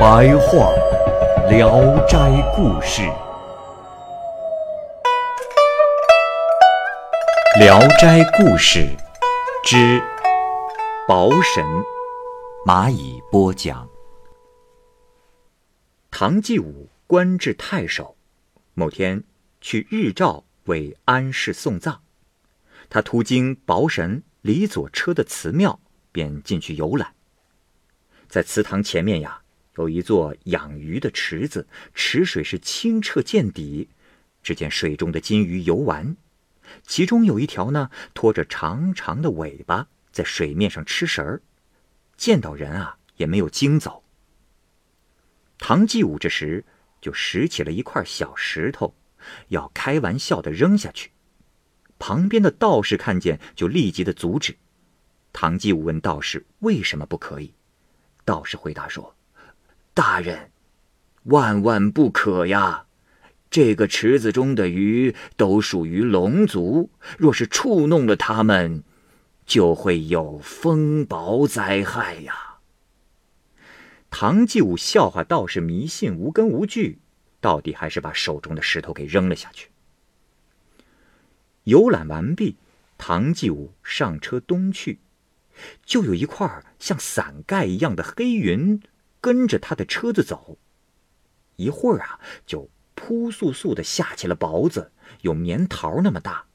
[0.00, 0.72] 白话
[1.50, 2.16] 《聊斋
[2.56, 3.02] 故事》，
[7.58, 8.78] 《聊斋故事》
[9.62, 10.02] 之
[11.06, 11.62] 保神，
[12.66, 13.86] 蚂蚁播讲。
[16.10, 18.16] 唐继武官至太守，
[18.72, 19.22] 某天
[19.60, 21.98] 去日照为安氏送葬，
[22.88, 25.78] 他途经保神李左车的祠庙，
[26.10, 27.12] 便进去游览。
[28.30, 29.42] 在祠堂前面呀，
[29.76, 33.88] 有一座养鱼的池子，池水是清澈见底。
[34.42, 36.16] 只见水中的金鱼游玩，
[36.82, 41.42] 其中有一条呢，拖着长长的尾巴在水面上吃食儿，
[42.16, 44.02] 见到人啊也没有惊走。
[45.58, 46.64] 唐继武这时
[47.02, 48.94] 就拾起了一块小石头，
[49.48, 51.10] 要开玩笑的扔下去。
[51.98, 54.56] 旁边的道士看见，就立即的阻止。
[55.34, 57.52] 唐继武问道士：“为什么不可以？”
[58.24, 59.14] 道士回答说
[60.00, 60.50] ：“大人，
[61.24, 62.86] 万万不可呀！
[63.50, 68.82] 这个池子中的鱼都属于龙族，若是触弄了它们，
[69.44, 72.60] 就会有风雹灾害呀。”
[74.08, 76.98] 唐继武笑话道士迷信无根无据，
[77.38, 79.68] 到底还是把手中的石头给扔了下去。
[81.64, 82.56] 游览完毕，
[82.96, 85.00] 唐继武上车东去，
[85.84, 88.80] 就有一块像伞盖一样的黑云
[89.20, 90.58] 跟着他的车子走。
[91.56, 94.92] 一会儿啊，就扑簌簌的下起了雹子，
[95.22, 96.46] 有棉桃那么大，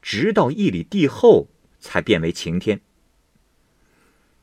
[0.00, 2.80] 直到一里地后才变为晴天。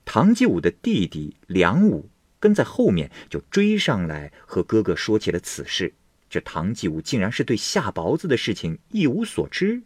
[0.06, 2.10] 唐继武的弟弟梁武。
[2.40, 5.96] 跟在后面就追上来，和哥哥说起了此事。
[6.30, 9.82] 这唐继武竟然是对下雹子的事情一无所知。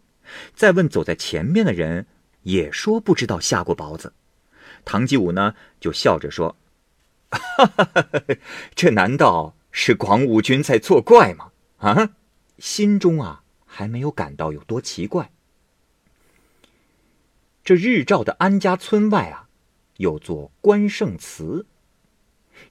[0.54, 2.06] 再问走在前面的人，
[2.42, 4.12] 也说不知道下过雹子。
[4.84, 6.54] 唐继武呢，就笑着说
[8.74, 12.10] ：“这难道是广武军在作怪吗？”啊，
[12.58, 15.30] 心中啊还没有感到有多奇怪。
[17.64, 19.48] 这日照的安家村外啊，
[19.96, 21.66] 有座关圣祠。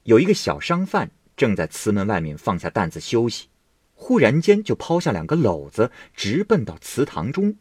[0.03, 3.47] 有一个小商贩正在祠门外面放下担子休息，
[3.93, 7.57] 忽然间就抛下两个篓子，直奔到祠堂中，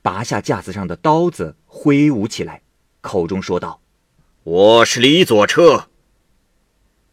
[0.00, 2.62] 拔下架子上的刀子挥舞起来，
[3.00, 3.80] 口中说道
[4.44, 5.88] ：“我是李左车，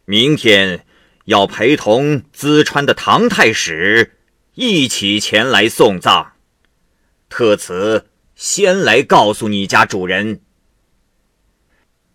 [0.09, 0.87] 明天
[1.25, 4.17] 要陪同淄川的唐太史
[4.55, 6.31] 一起前来送葬，
[7.29, 10.41] 特此先来告诉你家主人。”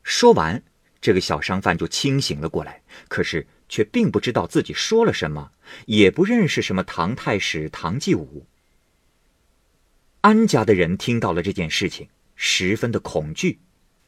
[0.02, 0.64] 说完。
[1.00, 5.52] 这个小商贩就清醒了过来，可是却并不知道自己说了什么，
[5.86, 8.44] 也不认识什么唐太史唐继武。
[10.22, 13.60] 安家的人听到了这件事情，十分的恐惧。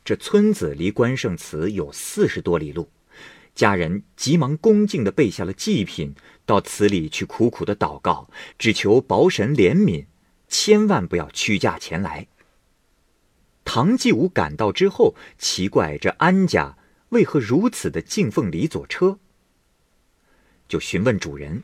[0.04, 2.90] 这村子离关圣祠有四十多里路，
[3.56, 8.28] 家人急忙恭敬地备下了祭品，到祠里去苦苦的祷告，
[8.58, 10.04] 只求保神怜悯，
[10.46, 12.28] 千万不要屈驾前来。
[13.64, 16.76] 唐继武赶到之后，奇怪这安家。
[17.10, 19.18] 为何如此的敬奉李左车？
[20.68, 21.62] 就询问主人，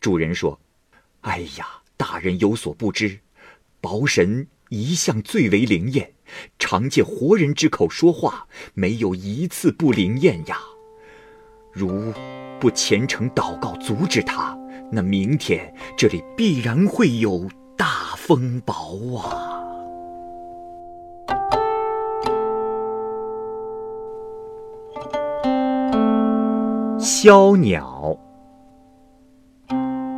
[0.00, 0.60] 主人说
[1.22, 3.20] ：“哎呀，大人有所不知，
[3.80, 6.14] 保神一向最为灵验，
[6.58, 10.60] 常借活人之口说话，没有一次不灵验呀。
[11.76, 12.10] 如
[12.58, 14.56] 不虔诚祷告阻止他，
[14.90, 17.46] 那明天这里必然会有
[17.76, 19.52] 大风雹啊！”
[26.98, 28.18] 枭鸟。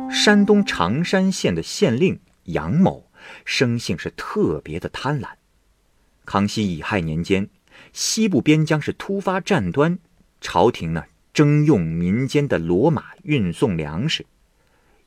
[0.09, 3.11] 山东长山县的县令杨某，
[3.43, 5.27] 生性是特别的贪婪。
[6.25, 7.49] 康熙乙亥年间，
[7.91, 9.99] 西部边疆是突发战端，
[10.39, 11.03] 朝廷呢
[11.39, 14.25] 征用民间的骡马运送粮食，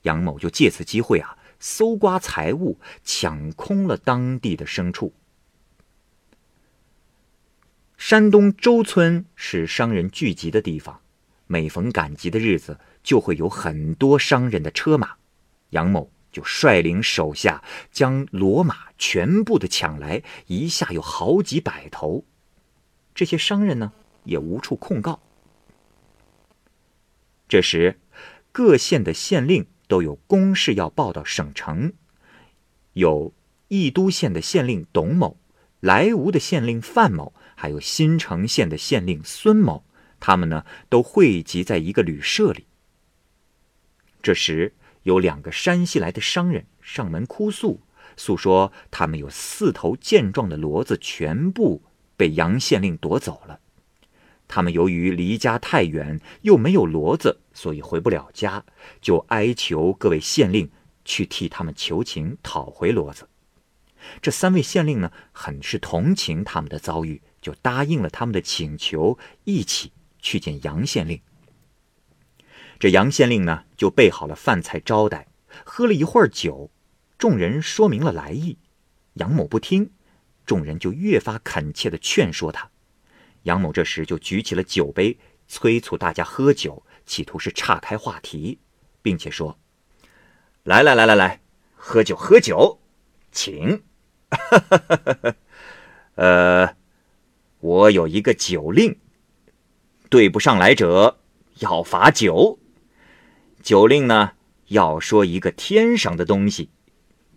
[0.04, 5.12] 杨某就借此机会啊，搜刮财物，抢空了当地的牲畜。
[7.98, 11.00] 山东周村是商人聚集的地方。
[11.46, 15.16] 每逢赶集的日子，就会有很多商人的车马，
[15.68, 22.24] 杨某就率领手下将骡马全部的抢来，一下有好几百头，
[23.14, 23.92] 这些商人呢
[24.24, 25.20] 也无处控告。
[27.52, 28.00] 这时，
[28.50, 31.92] 各县的县令都有公事要报到省城，
[32.94, 33.34] 有
[33.68, 35.36] 益都县的县令董某，
[35.78, 39.84] 莱芜的县令范某，还有新城县的县令孙某，
[40.18, 42.64] 他们呢都汇集在一个旅社里。
[44.22, 44.72] 这时，
[45.02, 47.82] 有两个山西来的商人上门哭诉。
[48.16, 51.82] 诉说他们有四头健壮的骡子，全部
[52.16, 53.60] 被杨县令夺走了。
[54.54, 58.62] 他们由于离家太远，又没有骡子，所以回不了家，
[59.00, 60.70] 就哀求各位县令
[61.06, 63.26] 去替他们求情，讨回骡子。
[64.20, 71.18] 这三位县令呢，很是同情他们的遭遇，就答应了他们的请求，一起去见杨县令。
[72.78, 75.28] 这杨县令呢，就备好了饭菜招待，
[75.64, 76.70] 喝了一会儿酒。
[77.16, 78.58] 众人说明了来意，
[79.14, 79.92] 杨某不听，
[80.44, 82.68] 众人就越发恳切的劝说他。
[83.42, 85.18] 杨某这时就举起了酒杯，
[85.48, 88.58] 催促大家喝酒，企图是岔开话题，
[89.00, 89.58] 并且说
[90.64, 91.40] ：“来来来来来，
[91.74, 92.80] 喝酒喝酒，
[93.30, 93.82] 请。
[96.16, 96.76] 呃，
[97.60, 98.98] 我有一个酒令，
[100.08, 101.20] 对不上来者
[101.58, 102.58] 要罚酒。
[103.62, 104.32] 酒令呢，
[104.68, 106.70] 要说一个天上的东西。”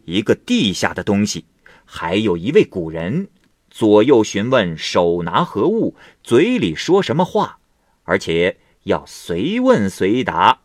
[0.06, 1.48] 一个地下的东西，
[1.84, 3.28] 还有一位古人，
[3.76, 7.60] 左右询问手拿何物，嘴里说什么话，
[8.06, 10.62] 而且要随问随答。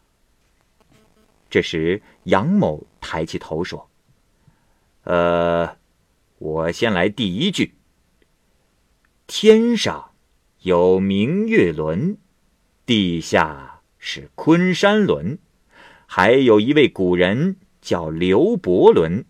[1.51, 3.91] 这时，杨某抬起头说
[5.03, 5.77] ：“呃，
[6.39, 7.75] 我先来第一句。
[9.27, 10.13] 天上
[10.61, 12.17] 有明月轮，
[12.87, 15.41] 地下是昆山轮，
[16.07, 19.25] 还有一位古人叫刘伯伦。”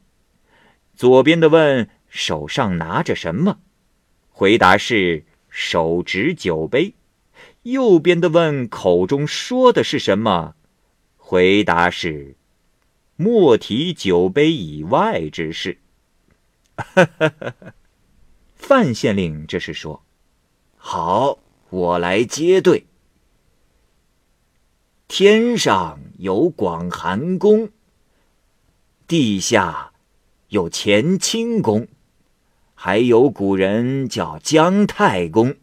[0.94, 3.58] 左边的问手上拿着什么，
[4.40, 6.94] 回答是手执酒杯；
[7.64, 10.54] 右边的问口中说的是什么，
[11.18, 12.36] 回答是
[13.16, 15.76] 莫提酒杯以外之事。
[18.56, 20.02] 范县令这是说
[20.78, 21.38] ：“好，
[21.68, 22.86] 我来接对。
[25.06, 27.68] 天上有广寒宫，
[29.06, 29.92] 地下。”
[30.48, 31.86] 有乾清宫，
[32.82, 35.54] 还有古人叫姜太公。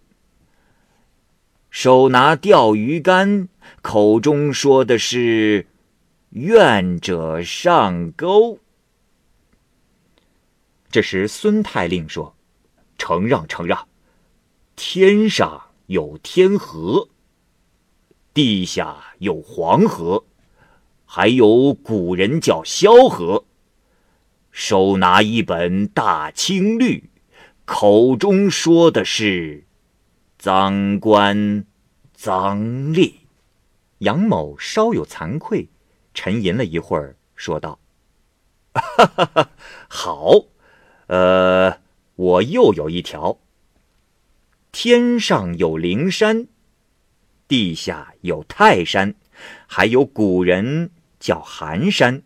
[1.72, 3.50] 手拿钓鱼竿，
[3.82, 5.66] 口中说的是
[6.30, 8.60] “愿者上钩”。
[10.92, 12.36] 这时，孙太令说
[13.00, 13.88] ：“承让，承让。
[14.76, 17.10] 天上有天河，
[18.36, 20.24] 地下有黄河，
[21.04, 23.44] 还有古人叫萧河。”
[24.60, 27.12] 手拿一本大清律，
[27.64, 29.66] 口中说的是
[30.40, 31.64] “赃官
[32.16, 32.60] 赃
[32.92, 33.14] 吏”。
[34.00, 35.70] 杨某稍有惭愧，
[36.16, 37.78] 沉吟了一会儿，说道
[38.74, 39.52] ：“哈哈哈，
[39.88, 40.46] 好，
[41.06, 41.80] 呃，
[42.16, 43.38] 我又有一条。
[44.72, 46.48] 天上有灵山，
[47.48, 49.14] 地下有泰山，
[49.68, 50.90] 还有古人
[51.20, 52.24] 叫寒山。”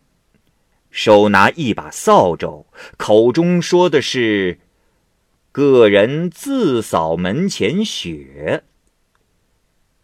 [0.92, 2.66] 手拿一把扫帚，
[2.98, 4.60] 口中说的是
[5.50, 8.64] ：“个人自扫门前雪。”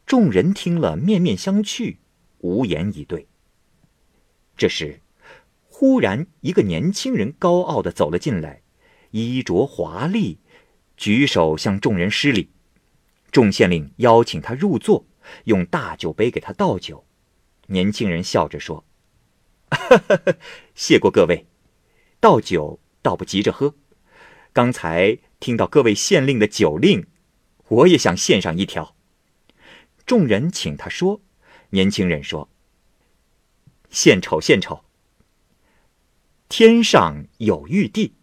[0.07, 1.99] 众人听了，面面相觑，
[2.39, 3.29] 无言以对。
[4.57, 5.03] 这时，
[5.69, 8.63] 忽然一个年轻人高傲的走了进来，
[9.11, 10.39] 衣着华丽，
[10.97, 12.51] 举手向众人施礼。
[13.31, 15.05] 众县令邀请他入座，
[15.45, 17.05] 用大酒杯给他倒酒。
[17.67, 18.87] 年轻人笑着说。
[19.71, 20.35] 哈 哈
[20.75, 21.47] 谢过各位，
[22.21, 23.75] 倒酒倒不急着喝。
[24.53, 27.07] 刚才听到各位县令的酒令，
[27.69, 28.97] 我也想献上一条。
[30.07, 31.21] 众人请他说，
[31.71, 32.49] 年轻人说
[33.91, 34.85] ：“献丑献丑。
[36.49, 38.15] 天上有玉帝，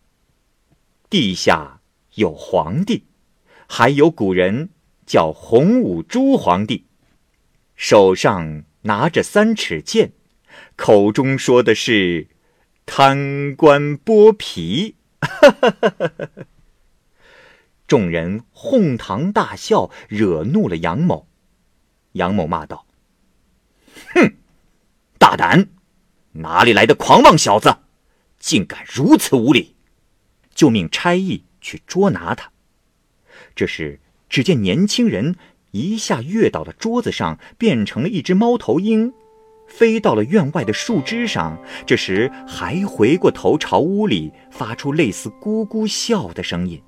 [1.09, 1.81] 地下
[2.15, 3.05] 有皇帝，
[3.67, 4.71] 还有古人
[5.05, 6.85] 叫洪武朱皇帝，
[7.75, 10.11] 手上拿着三尺剑。”
[10.75, 12.27] 口中说的是
[12.85, 14.95] 贪官剥皮，
[17.87, 21.27] 众人哄堂大笑，惹怒了杨某。
[22.13, 22.85] 杨某骂道
[24.13, 24.35] ：“哼，
[25.17, 25.69] 大胆！
[26.33, 27.77] 哪里来的狂妄小子，
[28.39, 29.75] 竟敢如此无礼！”
[30.53, 32.51] 就命差役去捉拿他。
[33.55, 35.35] 这时，只见年轻人
[35.71, 39.13] 一下跃到了桌子上，变成了一只猫头鹰。
[39.67, 46.81] 飞到了院外的树枝上，这时还回过头朝屋里发出类似咕咕笑的声音。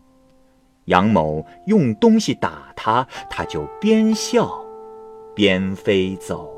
[0.85, 4.49] 杨某用东西打他，他就边笑
[5.35, 6.56] 边飞走。